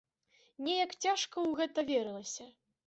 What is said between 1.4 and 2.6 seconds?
гэта верылася.